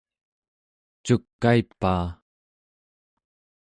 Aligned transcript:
cukaipaa! 1.05 2.05